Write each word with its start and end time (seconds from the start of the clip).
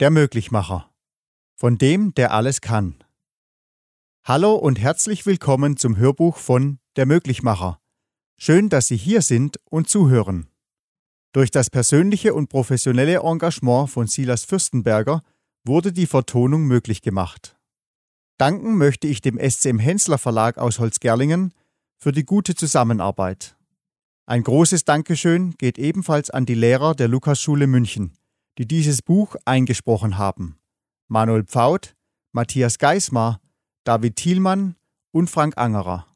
Der 0.00 0.10
Möglichmacher. 0.10 0.90
Von 1.54 1.78
dem, 1.78 2.14
der 2.14 2.32
alles 2.32 2.60
kann. 2.60 3.04
Hallo 4.24 4.54
und 4.54 4.80
herzlich 4.80 5.26
willkommen 5.26 5.76
zum 5.76 5.96
Hörbuch 5.96 6.38
von 6.38 6.80
Der 6.96 7.06
Möglichmacher. 7.06 7.78
Schön, 8.36 8.68
dass 8.68 8.88
Sie 8.88 8.96
hier 8.96 9.22
sind 9.22 9.60
und 9.70 9.88
zuhören. 9.88 10.48
Durch 11.32 11.50
das 11.50 11.70
persönliche 11.70 12.34
und 12.34 12.48
professionelle 12.48 13.20
Engagement 13.20 13.90
von 13.90 14.06
Silas 14.08 14.44
Fürstenberger 14.44 15.22
wurde 15.64 15.92
die 15.92 16.06
Vertonung 16.06 16.64
möglich 16.64 17.02
gemacht. 17.02 17.56
Danken 18.38 18.76
möchte 18.78 19.06
ich 19.06 19.20
dem 19.20 19.38
SCM 19.38 19.78
Hensler 19.78 20.18
Verlag 20.18 20.58
aus 20.58 20.80
Holzgerlingen 20.80 21.52
für 21.98 22.12
die 22.12 22.24
gute 22.24 22.54
Zusammenarbeit. 22.54 23.56
Ein 24.26 24.42
großes 24.42 24.84
Dankeschön 24.84 25.54
geht 25.58 25.78
ebenfalls 25.78 26.30
an 26.30 26.46
die 26.46 26.54
Lehrer 26.54 26.94
der 26.94 27.08
Lukasschule 27.08 27.66
München, 27.66 28.16
die 28.58 28.66
dieses 28.66 29.02
Buch 29.02 29.36
eingesprochen 29.44 30.18
haben. 30.18 30.58
Manuel 31.08 31.44
Pfaut, 31.44 31.94
Matthias 32.32 32.78
Geismar, 32.78 33.40
David 33.84 34.16
Thielmann 34.16 34.76
und 35.10 35.28
Frank 35.28 35.56
Angerer. 35.56 36.06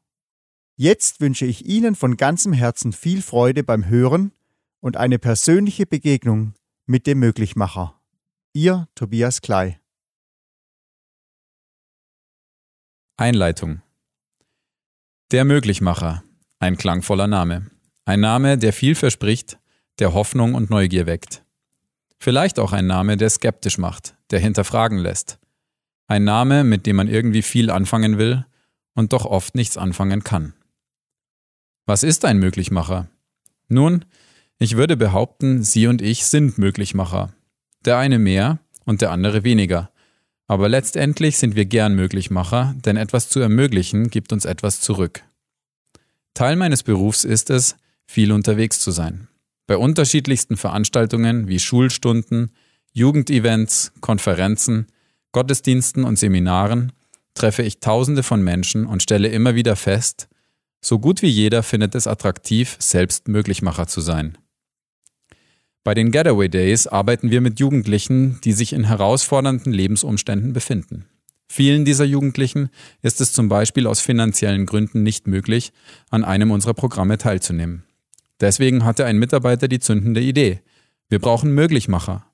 Jetzt 0.75 1.21
wünsche 1.21 1.45
ich 1.45 1.65
Ihnen 1.65 1.95
von 1.95 2.17
ganzem 2.17 2.53
Herzen 2.53 2.93
viel 2.93 3.21
Freude 3.21 3.63
beim 3.63 3.87
Hören 3.87 4.31
und 4.79 4.97
eine 4.97 5.19
persönliche 5.19 5.85
Begegnung 5.85 6.53
mit 6.85 7.07
dem 7.07 7.19
Möglichmacher. 7.19 7.99
Ihr 8.53 8.87
Tobias 8.95 9.41
Klei. 9.41 9.79
Einleitung 13.17 13.81
Der 15.31 15.45
Möglichmacher, 15.45 16.23
ein 16.59 16.77
klangvoller 16.77 17.27
Name. 17.27 17.71
Ein 18.05 18.19
Name, 18.19 18.57
der 18.57 18.71
viel 18.71 18.93
verspricht, 18.93 19.59
der 19.99 20.13
Hoffnung 20.13 20.53
und 20.53 20.69
Neugier 20.69 21.07
weckt. 21.07 21.43
Vielleicht 22.19 22.59
auch 22.59 22.73
ein 22.73 22.87
Name, 22.87 23.17
der 23.17 23.29
skeptisch 23.29 23.77
macht, 23.77 24.15
der 24.31 24.39
hinterfragen 24.39 24.97
lässt. 24.97 25.39
Ein 26.07 26.23
Name, 26.23 26.63
mit 26.63 26.85
dem 26.85 26.95
man 26.95 27.07
irgendwie 27.07 27.41
viel 27.41 27.69
anfangen 27.69 28.17
will 28.17 28.45
und 28.95 29.13
doch 29.13 29.25
oft 29.25 29.55
nichts 29.55 29.77
anfangen 29.77 30.23
kann. 30.23 30.53
Was 31.85 32.03
ist 32.03 32.25
ein 32.25 32.37
Möglichmacher? 32.37 33.07
Nun, 33.67 34.05
ich 34.57 34.75
würde 34.75 34.97
behaupten, 34.97 35.63
Sie 35.63 35.87
und 35.87 36.01
ich 36.01 36.25
sind 36.25 36.57
Möglichmacher. 36.57 37.33
Der 37.85 37.97
eine 37.97 38.19
mehr 38.19 38.59
und 38.85 39.01
der 39.01 39.11
andere 39.11 39.43
weniger. 39.43 39.91
Aber 40.47 40.69
letztendlich 40.69 41.37
sind 41.37 41.55
wir 41.55 41.65
gern 41.65 41.93
Möglichmacher, 41.95 42.73
denn 42.85 42.97
etwas 42.97 43.29
zu 43.29 43.39
ermöglichen 43.39 44.09
gibt 44.09 44.31
uns 44.33 44.45
etwas 44.45 44.81
zurück. 44.81 45.23
Teil 46.33 46.55
meines 46.55 46.83
Berufs 46.83 47.23
ist 47.23 47.49
es, 47.49 47.75
viel 48.05 48.31
unterwegs 48.31 48.79
zu 48.79 48.91
sein. 48.91 49.27
Bei 49.67 49.77
unterschiedlichsten 49.77 50.55
Veranstaltungen 50.55 51.49
wie 51.49 51.59
Schulstunden, 51.59 52.51
Jugendevents, 52.93 53.91
Konferenzen, 53.99 54.87
Gottesdiensten 55.33 56.05
und 56.05 56.17
Seminaren 56.17 56.93
treffe 57.33 57.63
ich 57.63 57.79
Tausende 57.79 58.23
von 58.23 58.41
Menschen 58.41 58.85
und 58.87 59.03
stelle 59.03 59.27
immer 59.27 59.55
wieder 59.55 59.75
fest, 59.75 60.29
so 60.81 60.99
gut 60.99 61.21
wie 61.21 61.27
jeder 61.27 61.63
findet 61.63 61.95
es 61.95 62.07
attraktiv, 62.07 62.77
selbst 62.79 63.27
Möglichmacher 63.27 63.87
zu 63.87 64.01
sein. 64.01 64.37
Bei 65.83 65.93
den 65.93 66.11
Getaway 66.11 66.49
Days 66.49 66.87
arbeiten 66.87 67.29
wir 67.29 67.41
mit 67.41 67.59
Jugendlichen, 67.59 68.39
die 68.43 68.53
sich 68.53 68.73
in 68.73 68.85
herausfordernden 68.85 69.71
Lebensumständen 69.71 70.53
befinden. 70.53 71.05
Vielen 71.49 71.85
dieser 71.85 72.05
Jugendlichen 72.05 72.69
ist 73.01 73.21
es 73.21 73.31
zum 73.31 73.47
Beispiel 73.47 73.87
aus 73.87 74.01
finanziellen 74.01 74.65
Gründen 74.65 75.03
nicht 75.03 75.27
möglich, 75.27 75.71
an 76.09 76.23
einem 76.23 76.51
unserer 76.51 76.73
Programme 76.73 77.17
teilzunehmen. 77.17 77.86
Deswegen 78.39 78.85
hatte 78.85 79.05
ein 79.05 79.17
Mitarbeiter 79.17 79.67
die 79.67 79.79
zündende 79.79 80.21
Idee. 80.21 80.61
Wir 81.09 81.19
brauchen 81.19 81.51
Möglichmacher. 81.51 82.25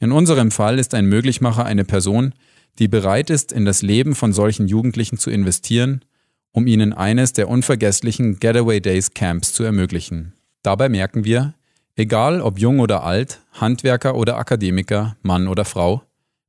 In 0.00 0.12
unserem 0.12 0.50
Fall 0.50 0.78
ist 0.78 0.94
ein 0.94 1.06
Möglichmacher 1.06 1.64
eine 1.64 1.84
Person, 1.84 2.34
die 2.78 2.88
bereit 2.88 3.30
ist, 3.30 3.52
in 3.52 3.64
das 3.64 3.82
Leben 3.82 4.14
von 4.14 4.32
solchen 4.32 4.68
Jugendlichen 4.68 5.18
zu 5.18 5.30
investieren, 5.30 6.04
um 6.52 6.66
ihnen 6.66 6.92
eines 6.92 7.32
der 7.32 7.48
unvergesslichen 7.48 8.38
Getaway 8.38 8.80
Days 8.80 9.14
Camps 9.14 9.52
zu 9.52 9.64
ermöglichen. 9.64 10.34
Dabei 10.62 10.88
merken 10.88 11.24
wir, 11.24 11.54
egal 11.96 12.40
ob 12.40 12.58
jung 12.58 12.80
oder 12.80 13.02
alt, 13.02 13.40
Handwerker 13.52 14.14
oder 14.14 14.36
Akademiker, 14.36 15.16
Mann 15.22 15.48
oder 15.48 15.64
Frau, 15.64 16.02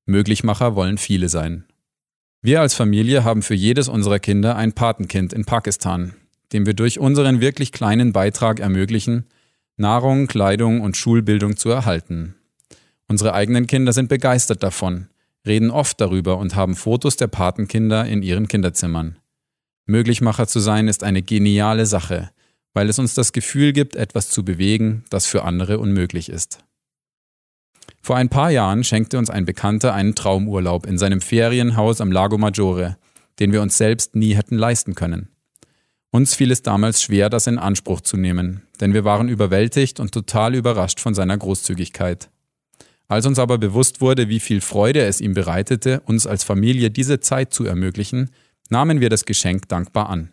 Möglichmacher 0.05 0.75
wollen 0.75 0.97
viele 0.97 1.29
sein. 1.29 1.65
Wir 2.41 2.61
als 2.61 2.73
Familie 2.73 3.23
haben 3.23 3.41
für 3.41 3.55
jedes 3.55 3.89
unserer 3.89 4.19
Kinder 4.19 4.55
ein 4.55 4.73
Patenkind 4.73 5.33
in 5.33 5.45
Pakistan, 5.45 6.13
dem 6.53 6.65
wir 6.65 6.73
durch 6.73 6.99
unseren 6.99 7.41
wirklich 7.41 7.71
kleinen 7.71 8.13
Beitrag 8.13 8.59
ermöglichen, 8.59 9.25
Nahrung, 9.77 10.27
Kleidung 10.27 10.81
und 10.81 10.97
Schulbildung 10.97 11.55
zu 11.55 11.69
erhalten. 11.69 12.35
Unsere 13.07 13.33
eigenen 13.33 13.67
Kinder 13.67 13.93
sind 13.93 14.09
begeistert 14.09 14.61
davon, 14.61 15.07
reden 15.45 15.71
oft 15.71 15.99
darüber 16.01 16.37
und 16.37 16.55
haben 16.55 16.75
Fotos 16.75 17.15
der 17.15 17.27
Patenkinder 17.27 18.05
in 18.05 18.21
ihren 18.21 18.47
Kinderzimmern. 18.47 19.17
Möglichmacher 19.85 20.47
zu 20.47 20.59
sein 20.59 20.87
ist 20.87 21.03
eine 21.03 21.21
geniale 21.21 21.85
Sache, 21.85 22.29
weil 22.73 22.89
es 22.89 22.99
uns 22.99 23.15
das 23.15 23.31
Gefühl 23.31 23.73
gibt, 23.73 23.95
etwas 23.95 24.29
zu 24.29 24.45
bewegen, 24.45 25.03
das 25.09 25.25
für 25.25 25.43
andere 25.43 25.79
unmöglich 25.79 26.29
ist. 26.29 26.63
Vor 28.01 28.15
ein 28.15 28.29
paar 28.29 28.51
Jahren 28.51 28.83
schenkte 28.83 29.17
uns 29.17 29.29
ein 29.29 29.45
Bekannter 29.45 29.93
einen 29.93 30.15
Traumurlaub 30.15 30.85
in 30.85 30.97
seinem 30.97 31.21
Ferienhaus 31.21 32.01
am 32.01 32.11
Lago 32.11 32.37
Maggiore, 32.37 32.97
den 33.39 33.51
wir 33.51 33.61
uns 33.61 33.77
selbst 33.77 34.15
nie 34.15 34.35
hätten 34.35 34.57
leisten 34.57 34.95
können. 34.95 35.29
Uns 36.11 36.33
fiel 36.33 36.51
es 36.51 36.63
damals 36.63 37.03
schwer, 37.03 37.29
das 37.29 37.45
in 37.45 37.59
Anspruch 37.59 38.01
zu 38.01 38.17
nehmen, 38.17 38.63
denn 38.81 38.93
wir 38.93 39.03
waren 39.03 39.29
überwältigt 39.29 39.99
und 39.99 40.11
total 40.11 40.55
überrascht 40.55 40.99
von 40.99 41.13
seiner 41.13 41.37
Großzügigkeit. 41.37 42.29
Als 43.07 43.25
uns 43.25 43.39
aber 43.39 43.57
bewusst 43.57 44.01
wurde, 44.01 44.29
wie 44.29 44.39
viel 44.39 44.61
Freude 44.61 45.01
es 45.01 45.21
ihm 45.21 45.33
bereitete, 45.33 46.01
uns 46.01 46.25
als 46.25 46.43
Familie 46.43 46.91
diese 46.91 47.19
Zeit 47.19 47.53
zu 47.53 47.65
ermöglichen, 47.65 48.31
nahmen 48.69 49.01
wir 49.01 49.09
das 49.09 49.25
Geschenk 49.25 49.67
dankbar 49.67 50.09
an. 50.09 50.31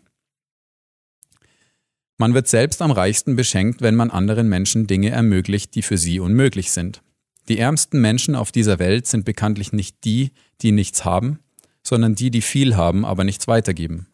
Man 2.19 2.32
wird 2.32 2.48
selbst 2.48 2.81
am 2.81 2.91
reichsten 2.91 3.36
beschenkt, 3.36 3.82
wenn 3.82 3.94
man 3.94 4.10
anderen 4.10 4.48
Menschen 4.48 4.86
Dinge 4.86 5.10
ermöglicht, 5.10 5.75
die 5.75 5.82
für 5.82 5.98
sie 5.98 6.20
unmöglich 6.20 6.70
sind. 6.70 7.03
Die 7.48 7.59
ärmsten 7.59 8.00
Menschen 8.00 8.34
auf 8.34 8.50
dieser 8.50 8.78
Welt 8.78 9.06
sind 9.06 9.25
bekanntlich 9.26 9.72
nicht 9.72 10.04
die, 10.04 10.32
die 10.62 10.72
nichts 10.72 11.04
haben, 11.04 11.41
sondern 11.82 12.15
die, 12.15 12.31
die 12.31 12.42
viel 12.42 12.76
haben, 12.76 13.04
aber 13.04 13.25
nichts 13.25 13.47
weitergeben. 13.47 14.06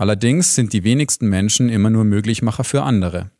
Allerdings 0.00 0.54
sind 0.54 0.72
die 0.72 0.82
wenigsten 0.82 1.28
Menschen 1.28 1.68
immer 1.68 1.90
nur 1.90 2.04
Möglichmacher 2.04 2.64
für 2.64 2.84
andere. 2.84 3.30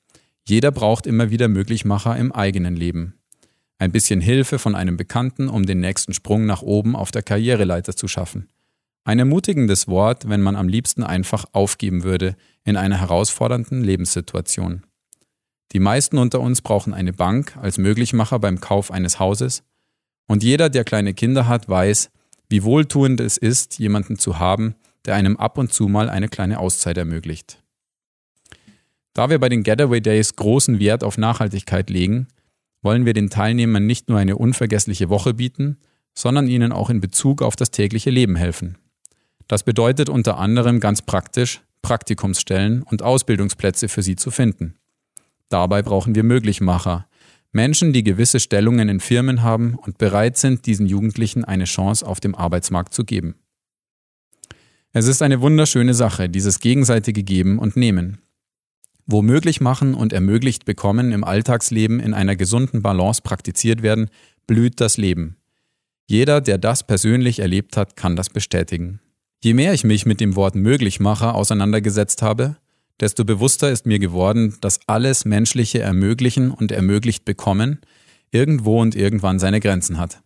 Jeder 0.47 0.71
braucht 0.71 1.07
immer 1.07 1.31
wieder 1.31 1.49
Möglichmacher 1.49 2.15
im 2.19 2.33
eigenen 2.33 2.77
Leben. 2.77 3.15
Ein 3.79 3.93
bisschen 3.93 4.21
Hilfe 4.21 4.59
von 4.59 4.75
einem 4.75 4.99
Bekannten, 4.99 5.49
um 5.49 5.65
den 5.65 5.81
nächsten 5.81 6.13
Sprung 6.13 6.45
nach 6.45 6.61
oben 6.61 6.97
auf 6.97 7.13
der 7.13 7.23
Karriereleiter 7.23 7.97
zu 7.97 8.09
schaffen. 8.09 8.51
Ein 9.05 9.19
ermutigendes 9.19 9.89
Wort, 9.89 10.29
wenn 10.29 10.43
man 10.43 10.55
am 10.55 10.69
liebsten 10.69 11.03
einfach 11.03 11.47
aufgeben 11.53 12.03
würde 12.03 12.37
in 12.63 12.77
einer 12.77 13.01
herausfordernden 13.01 13.83
Lebenssituation. 13.83 14.85
Die 15.73 15.81
meisten 15.81 16.19
unter 16.19 16.41
uns 16.41 16.61
brauchen 16.61 16.93
eine 16.93 17.15
Bank 17.15 17.57
als 17.57 17.79
Möglichmacher 17.79 18.39
beim 18.39 18.61
Kauf 18.61 18.91
eines 18.91 19.19
Hauses, 19.19 19.63
und 20.27 20.43
jeder, 20.43 20.69
der 20.69 20.85
kleine 20.85 21.15
Kinder 21.15 21.49
hat, 21.49 21.71
weiß, 21.71 22.11
wie 22.51 22.65
wohltuend 22.65 23.19
es 23.19 23.39
ist, 23.39 23.79
jemanden 23.79 24.19
zu 24.19 24.39
haben, 24.39 24.75
der 25.07 25.15
einem 25.15 25.37
ab 25.37 25.59
und 25.59 25.73
zu 25.73 25.89
mal 25.89 26.09
eine 26.09 26.29
kleine 26.29 26.59
Auszeit 26.59 26.97
ermöglicht. 26.97 27.63
Da 29.15 29.31
wir 29.31 29.39
bei 29.39 29.49
den 29.49 29.63
Getaway 29.63 30.01
Days 30.01 30.37
großen 30.37 30.79
Wert 30.79 31.03
auf 31.03 31.19
Nachhaltigkeit 31.19 31.91
legen, 31.91 32.29
wollen 32.83 33.05
wir 33.05 33.13
den 33.13 33.31
Teilnehmern 33.31 33.87
nicht 33.87 34.09
nur 34.09 34.19
eine 34.19 34.37
unvergessliche 34.37 35.09
Woche 35.09 35.35
bieten, 35.35 35.79
sondern 36.15 36.49
ihnen 36.49 36.73
auch 36.73 36.91
in 36.91 37.01
Bezug 37.01 37.43
auf 37.43 37.57
das 37.57 37.71
tägliche 37.71 38.11
Leben 38.11 38.37
helfen. 38.37 38.79
Das 39.49 39.63
bedeutet 39.65 40.09
unter 40.09 40.39
anderem 40.39 40.81
ganz 40.81 41.03
praktisch, 41.03 41.61
Praktikumsstellen 41.83 42.83
und 42.83 43.03
Ausbildungsplätze 43.03 43.89
für 43.89 44.03
sie 44.03 44.17
zu 44.17 44.31
finden. 44.31 44.77
Dabei 45.49 45.83
brauchen 45.83 46.15
wir 46.15 46.23
Möglichmacher, 46.23 47.07
Menschen, 47.53 47.93
die 47.93 48.05
gewisse 48.05 48.39
Stellungen 48.39 48.89
in 48.89 49.01
Firmen 49.01 49.43
haben 49.43 49.75
und 49.75 49.99
bereit 49.99 50.37
sind, 50.37 50.67
diesen 50.67 50.87
Jugendlichen 50.87 51.45
eine 51.45 51.65
Chance 51.65 52.07
auf 52.07 52.21
dem 52.21 52.37
Arbeitsmarkt 52.37 52.95
zu 52.95 53.05
geben. 53.05 53.35
Es 54.93 55.07
ist 55.07 55.23
eine 55.23 55.41
wunderschöne 55.41 55.95
Sache, 55.95 56.29
dieses 56.29 56.59
gegenseitige 56.59 57.23
Geben 57.23 57.61
und 57.61 57.77
Nehmen. 57.77 58.19
Wo 59.07 59.23
möglich 59.23 59.61
machen 59.61 59.95
und 59.95 60.13
ermöglicht 60.13 60.65
bekommen 60.65 61.13
im 61.13 61.23
Alltagsleben 61.23 62.01
in 62.01 62.13
einer 62.13 62.35
gesunden 62.35 62.83
Balance 62.83 63.23
praktiziert 63.23 63.83
werden, 63.83 64.11
blüht 64.49 64.81
das 64.81 64.97
Leben. 64.97 65.37
Jeder, 66.09 66.41
der 66.41 66.59
das 66.59 66.85
persönlich 66.85 67.39
erlebt 67.39 67.77
hat, 67.77 67.95
kann 67.95 68.17
das 68.17 68.31
bestätigen. 68.31 68.99
Je 69.43 69.55
mehr 69.55 69.73
ich 69.75 69.85
mich 69.85 70.07
mit 70.07 70.19
dem 70.21 70.35
Wort 70.35 70.57
Möglichmacher 70.57 71.37
auseinandergesetzt 71.37 72.21
habe, 72.21 72.57
desto 72.99 73.25
bewusster 73.25 73.71
ist 73.71 73.87
mir 73.87 74.01
geworden, 74.01 74.57
dass 74.61 74.81
alles 74.89 75.25
Menschliche 75.25 75.79
ermöglichen 75.79 76.51
und 76.51 76.73
ermöglicht 76.73 77.25
bekommen 77.25 77.79
irgendwo 78.33 78.81
und 78.81 78.97
irgendwann 78.97 79.39
seine 79.39 79.61
Grenzen 79.61 79.99
hat. 79.99 80.21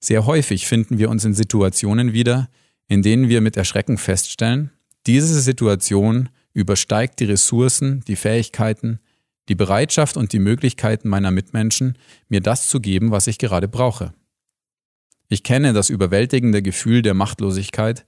Sehr 0.00 0.26
häufig 0.26 0.66
finden 0.66 0.98
wir 0.98 1.08
uns 1.08 1.24
in 1.24 1.34
Situationen 1.34 2.12
wieder, 2.12 2.48
in 2.88 3.02
denen 3.02 3.28
wir 3.28 3.40
mit 3.40 3.56
Erschrecken 3.56 3.98
feststellen, 3.98 4.70
diese 5.06 5.40
Situation 5.40 6.28
übersteigt 6.52 7.20
die 7.20 7.24
Ressourcen, 7.24 8.02
die 8.06 8.16
Fähigkeiten, 8.16 9.00
die 9.48 9.54
Bereitschaft 9.54 10.16
und 10.16 10.32
die 10.32 10.38
Möglichkeiten 10.38 11.08
meiner 11.08 11.30
Mitmenschen, 11.30 11.98
mir 12.28 12.40
das 12.40 12.68
zu 12.68 12.80
geben, 12.80 13.10
was 13.10 13.26
ich 13.26 13.38
gerade 13.38 13.68
brauche. 13.68 14.12
Ich 15.28 15.42
kenne 15.42 15.72
das 15.72 15.90
überwältigende 15.90 16.62
Gefühl 16.62 17.02
der 17.02 17.14
Machtlosigkeit, 17.14 18.04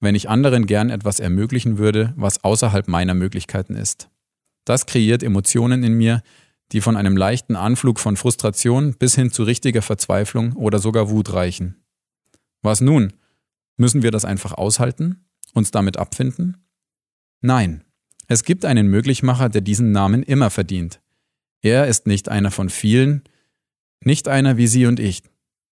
wenn 0.00 0.14
ich 0.14 0.28
anderen 0.28 0.66
gern 0.66 0.90
etwas 0.90 1.20
ermöglichen 1.20 1.78
würde, 1.78 2.14
was 2.16 2.44
außerhalb 2.44 2.88
meiner 2.88 3.14
Möglichkeiten 3.14 3.74
ist. 3.74 4.08
Das 4.64 4.86
kreiert 4.86 5.22
Emotionen 5.22 5.82
in 5.82 5.94
mir, 5.94 6.22
die 6.72 6.80
von 6.80 6.96
einem 6.96 7.16
leichten 7.16 7.56
Anflug 7.56 7.98
von 7.98 8.16
Frustration 8.16 8.94
bis 8.94 9.14
hin 9.14 9.32
zu 9.32 9.42
richtiger 9.42 9.82
Verzweiflung 9.82 10.52
oder 10.52 10.78
sogar 10.78 11.10
Wut 11.10 11.32
reichen. 11.32 11.76
Was 12.62 12.80
nun? 12.80 13.12
Müssen 13.78 14.02
wir 14.02 14.10
das 14.10 14.26
einfach 14.26 14.52
aushalten? 14.52 15.24
Uns 15.54 15.70
damit 15.70 15.96
abfinden? 15.96 16.58
Nein. 17.40 17.84
Es 18.26 18.44
gibt 18.44 18.66
einen 18.66 18.88
Möglichmacher, 18.88 19.48
der 19.48 19.62
diesen 19.62 19.92
Namen 19.92 20.22
immer 20.22 20.50
verdient. 20.50 21.00
Er 21.62 21.86
ist 21.86 22.06
nicht 22.06 22.28
einer 22.28 22.50
von 22.50 22.68
vielen, 22.68 23.22
nicht 24.04 24.28
einer 24.28 24.58
wie 24.58 24.66
Sie 24.66 24.84
und 24.84 25.00
ich, 25.00 25.22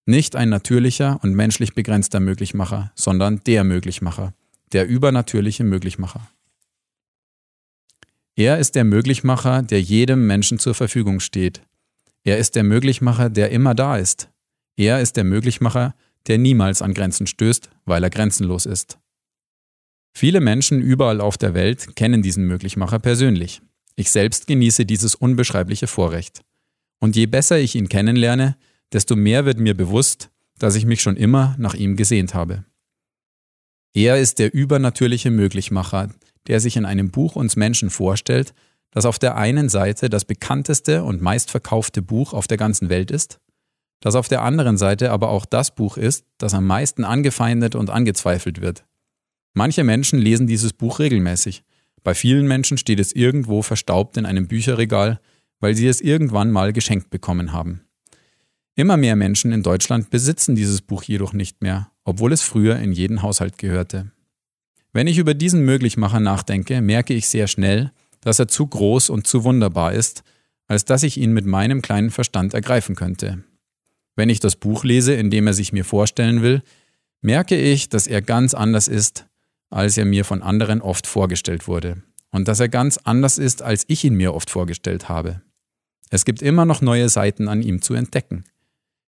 nicht 0.06 0.36
ein 0.36 0.50
natürlicher 0.50 1.20
und 1.22 1.34
menschlich 1.34 1.74
begrenzter 1.74 2.20
Möglichmacher, 2.20 2.92
sondern 2.96 3.42
der 3.46 3.64
Möglichmacher, 3.64 4.34
der 4.72 4.88
übernatürliche 4.88 5.64
Möglichmacher. 5.64 6.30
Er 8.36 8.60
ist 8.60 8.76
der 8.76 8.84
Möglichmacher, 8.84 9.64
der 9.64 9.82
jedem 9.82 10.28
Menschen 10.28 10.60
zur 10.60 10.76
Verfügung 10.76 11.20
steht. 11.20 11.62
Er 12.24 12.38
ist 12.38 12.56
der 12.56 12.64
Möglichmacher, 12.64 13.30
der 13.30 13.52
immer 13.52 13.74
da 13.74 13.98
ist. 13.98 14.30
Er 14.78 15.02
ist 15.02 15.18
der 15.18 15.24
Möglichmacher, 15.24 15.96
der 16.28 16.38
niemals 16.38 16.82
an 16.82 16.94
Grenzen 16.94 17.28
stößt, 17.28 17.70
weil 17.86 18.04
er 18.04 18.10
grenzenlos 18.10 18.66
ist. 18.66 18.98
Viele 20.14 20.40
Menschen 20.40 20.82
überall 20.82 21.20
auf 21.20 21.38
der 21.38 21.54
Welt 21.54 21.96
kennen 21.96 22.22
diesen 22.22 22.46
Möglichmacher 22.46 23.00
persönlich. 23.00 23.62
Ich 23.96 24.12
selbst 24.12 24.48
genieße 24.48 24.86
dieses 24.86 25.16
unbeschreibliche 25.16 25.88
Vorrecht. 25.88 26.42
Und 27.00 27.16
je 27.16 27.26
besser 27.26 27.60
ich 27.60 27.76
ihn 27.76 27.90
kennenlerne, 27.90 28.58
desto 28.94 29.16
mehr 29.16 29.46
wird 29.46 29.60
mir 29.60 29.76
bewusst, 29.76 30.30
dass 30.58 30.76
ich 30.76 30.86
mich 30.86 31.02
schon 31.02 31.18
immer 31.18 31.56
nach 31.58 31.74
ihm 31.74 31.96
gesehnt 31.98 32.34
habe. 32.34 32.64
Er 33.94 34.18
ist 34.18 34.40
der 34.40 34.54
übernatürliche 34.54 35.32
Möglichmacher, 35.32 36.10
der 36.48 36.60
sich 36.60 36.78
in 36.78 36.86
einem 36.86 37.12
Buch 37.12 37.36
uns 37.36 37.56
Menschen 37.56 37.90
vorstellt, 37.90 38.54
das 38.92 39.06
auf 39.06 39.20
der 39.20 39.36
einen 39.36 39.68
Seite 39.68 40.10
das 40.10 40.26
bekannteste 40.26 41.04
und 41.04 41.22
meistverkaufte 41.22 42.02
Buch 42.02 42.34
auf 42.34 42.48
der 42.48 42.58
ganzen 42.58 42.90
Welt 42.90 43.12
ist, 43.12 43.40
das 44.06 44.14
auf 44.14 44.28
der 44.28 44.44
anderen 44.44 44.78
Seite 44.78 45.12
aber 45.12 45.30
auch 45.30 45.48
das 45.48 45.74
Buch 45.74 45.98
ist, 45.98 46.26
das 46.38 46.54
am 46.54 46.68
meisten 46.68 47.04
angefeindet 47.04 47.74
und 47.74 47.90
angezweifelt 47.90 48.62
wird. 48.62 48.86
Manche 49.56 49.84
Menschen 49.84 50.20
lesen 50.20 50.46
dieses 50.46 50.74
Buch 50.74 51.00
regelmäßig. 51.00 51.64
Bei 52.04 52.14
vielen 52.14 52.48
Menschen 52.48 52.78
steht 52.78 53.00
es 53.00 53.14
irgendwo 53.14 53.64
verstaubt 53.64 54.16
in 54.18 54.28
einem 54.28 54.48
Bücherregal, 54.48 55.20
weil 55.60 55.74
sie 55.74 55.88
es 55.88 56.02
irgendwann 56.02 56.52
mal 56.52 56.72
geschenkt 56.72 57.10
bekommen 57.10 57.52
haben. 57.52 57.82
Immer 58.76 58.96
mehr 58.96 59.16
Menschen 59.16 59.52
in 59.52 59.64
Deutschland 59.64 60.12
besitzen 60.12 60.54
dieses 60.54 60.84
Buch 60.84 61.02
jedoch 61.02 61.34
nicht 61.34 61.64
mehr, 61.64 61.90
obwohl 62.04 62.32
es 62.32 62.44
früher 62.44 62.78
in 62.78 62.92
jeden 62.92 63.24
Haushalt 63.24 63.58
gehörte. 63.58 64.12
Wenn 64.94 65.08
ich 65.08 65.18
über 65.18 65.34
diesen 65.34 65.66
Möglichmacher 65.66 66.20
nachdenke, 66.20 66.80
merke 66.80 67.16
ich 67.16 67.28
sehr 67.28 67.48
schnell, 67.48 67.92
dass 68.22 68.38
er 68.38 68.48
zu 68.48 68.68
groß 68.68 69.10
und 69.10 69.26
zu 69.26 69.44
wunderbar 69.44 69.94
ist, 69.94 70.22
als 70.68 70.86
dass 70.86 71.02
ich 71.02 71.18
ihn 71.18 71.34
mit 71.34 71.48
meinem 71.48 71.82
kleinen 71.82 72.12
Verstand 72.12 72.54
ergreifen 72.54 72.96
könnte. 72.96 73.44
Wenn 74.16 74.30
ich 74.30 74.40
das 74.40 74.56
Buch 74.56 74.84
lese, 74.84 75.14
in 75.14 75.30
dem 75.30 75.48
er 75.48 75.54
sich 75.54 75.74
mir 75.74 75.86
vorstellen 75.86 76.42
will, 76.42 76.62
merke 77.22 77.58
ich, 77.58 77.90
dass 77.90 78.08
er 78.08 78.22
ganz 78.22 78.54
anders 78.54 78.88
ist, 78.88 79.26
als 79.70 79.98
er 79.98 80.06
mir 80.06 80.26
von 80.26 80.42
anderen 80.42 80.82
oft 80.82 81.08
vorgestellt 81.08 81.68
wurde, 81.68 82.04
und 82.32 82.48
dass 82.48 82.60
er 82.60 82.70
ganz 82.70 82.98
anders 83.04 83.38
ist, 83.38 83.62
als 83.62 83.84
ich 83.88 84.04
ihn 84.04 84.16
mir 84.16 84.34
oft 84.34 84.50
vorgestellt 84.50 85.10
habe. 85.10 85.42
Es 86.10 86.24
gibt 86.24 86.42
immer 86.42 86.66
noch 86.66 86.82
neue 86.82 87.10
Seiten 87.10 87.48
an 87.48 87.62
ihm 87.62 87.82
zu 87.82 87.94
entdecken. 87.94 88.46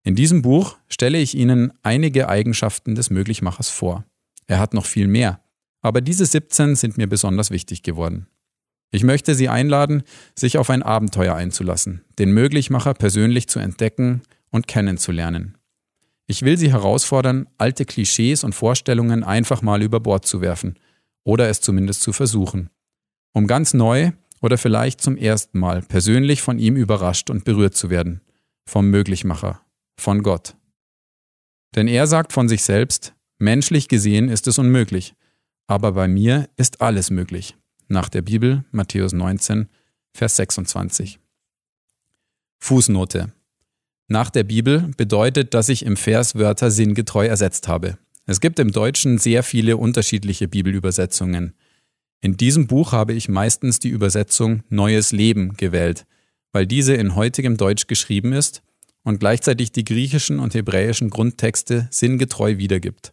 In 0.03 0.15
diesem 0.15 0.43
Buch 0.43 0.77
stelle 0.89 1.19
ich 1.19 1.37
Ihnen 1.37 1.73
einige 1.83 2.29
Eigenschaften 2.29 2.95
des 2.95 3.11
Möglichmachers 3.11 3.69
vor. 3.69 4.05
Er 4.47 4.59
hat 4.59 4.73
noch 4.73 4.87
viel 4.87 5.09
mehr, 5.09 5.41
aber 5.83 6.01
diese 6.01 6.25
17 6.25 6.75
sind 6.75 6.97
mir 6.97 7.09
besonders 7.09 7.51
wichtig 7.51 7.83
geworden. 7.83 8.29
Ich 8.93 9.03
möchte 9.03 9.35
Sie 9.35 9.49
einladen, 9.49 10.05
sich 10.35 10.59
auf 10.59 10.71
ein 10.71 10.83
Abenteuer 10.83 11.35
einzulassen, 11.35 12.05
den 12.19 12.33
Möglichmacher 12.33 12.95
persönlich 12.95 13.49
zu 13.49 13.59
entdecken 13.59 14.23
und 14.51 14.67
kennenzulernen. 14.67 15.57
Ich 16.27 16.43
will 16.43 16.59
Sie 16.59 16.73
herausfordern, 16.73 17.49
alte 17.57 17.85
Klischees 17.85 18.43
und 18.43 18.55
Vorstellungen 18.55 19.23
einfach 19.23 19.63
mal 19.63 19.83
über 19.83 20.01
Bord 20.01 20.27
zu 20.27 20.41
werfen 20.41 20.79
oder 21.23 21.49
es 21.49 21.61
zumindest 21.61 22.03
zu 22.03 22.13
versuchen, 22.13 22.71
um 23.33 23.47
ganz 23.47 23.75
neu 23.75 24.13
oder 24.41 24.59
vielleicht 24.59 25.01
zum 25.01 25.17
ersten 25.17 25.59
Mal 25.59 25.83
persönlich 25.83 26.43
von 26.43 26.59
ihm 26.59 26.77
überrascht 26.77 27.31
und 27.31 27.45
berührt 27.45 27.75
zu 27.75 27.91
werden, 27.91 28.21
vom 28.65 28.91
Möglichmacher, 28.91 29.61
von 29.97 30.23
Gott. 30.23 30.57
Denn 31.75 31.89
er 31.89 32.07
sagt 32.07 32.33
von 32.33 32.49
sich 32.49 32.63
selbst, 32.63 33.15
menschlich 33.39 33.89
gesehen 33.89 34.29
ist 34.29 34.47
es 34.47 34.59
unmöglich, 34.59 35.15
aber 35.67 35.93
bei 35.93 36.09
mir 36.09 36.49
ist 36.57 36.81
alles 36.81 37.11
möglich. 37.11 37.57
Nach 37.89 38.09
der 38.09 38.23
Bibel, 38.23 38.65
Matthäus 38.73 39.13
19, 39.13 39.69
Vers 40.13 40.37
26. 40.37 41.21
Fußnote. 42.59 43.33
Nach 44.09 44.31
der 44.31 44.45
Bibel 44.45 44.91
bedeutet, 44.97 45.53
dass 45.55 45.69
ich 45.69 45.85
im 45.85 45.97
Vers 45.97 46.37
Wörter 46.37 46.71
sinngetreu 46.71 47.27
ersetzt 47.27 47.67
habe. 47.67 47.99
Es 48.25 48.41
gibt 48.41 48.59
im 48.61 48.71
Deutschen 48.71 49.19
sehr 49.19 49.43
viele 49.43 49.77
unterschiedliche 49.77 50.47
Bibelübersetzungen. 50.47 51.55
In 52.21 52.37
diesem 52.37 52.67
Buch 52.67 52.93
habe 52.93 53.13
ich 53.15 53.29
meistens 53.29 53.81
die 53.81 53.89
Übersetzung 53.89 54.63
Neues 54.69 55.13
Leben 55.13 55.57
gewählt, 55.57 56.07
weil 56.53 56.67
diese 56.67 56.95
in 56.95 57.17
heutigem 57.17 57.57
Deutsch 57.57 57.89
geschrieben 57.89 58.33
ist 58.33 58.63
und 59.03 59.21
gleichzeitig 59.21 59.73
die 59.73 59.85
griechischen 59.85 60.39
und 60.39 60.55
hebräischen 60.55 61.11
Grundtexte 61.11 61.89
sinngetreu 61.91 62.59
wiedergibt. 62.59 63.13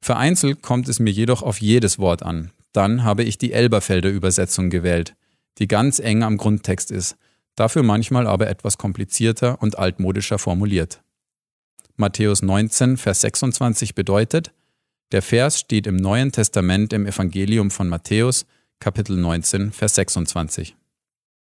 Vereinzelt 0.00 0.62
kommt 0.62 0.88
es 0.88 0.98
mir 0.98 1.10
jedoch 1.10 1.42
auf 1.42 1.60
jedes 1.60 1.98
Wort 1.98 2.22
an. 2.22 2.50
Dann 2.72 3.04
habe 3.04 3.22
ich 3.22 3.38
die 3.38 3.52
Elberfelder 3.52 4.10
Übersetzung 4.10 4.70
gewählt, 4.70 5.14
die 5.58 5.68
ganz 5.68 5.98
eng 5.98 6.22
am 6.22 6.36
Grundtext 6.36 6.90
ist, 6.90 7.16
dafür 7.60 7.82
manchmal 7.82 8.26
aber 8.26 8.48
etwas 8.48 8.78
komplizierter 8.78 9.60
und 9.62 9.78
altmodischer 9.78 10.38
formuliert. 10.38 11.02
Matthäus 11.96 12.40
19, 12.40 12.96
Vers 12.96 13.20
26 13.20 13.94
bedeutet, 13.94 14.52
der 15.12 15.20
Vers 15.20 15.60
steht 15.60 15.86
im 15.86 15.96
Neuen 15.96 16.32
Testament 16.32 16.94
im 16.94 17.04
Evangelium 17.04 17.70
von 17.70 17.88
Matthäus, 17.88 18.46
Kapitel 18.78 19.16
19, 19.16 19.72
Vers 19.72 19.96
26. 19.96 20.74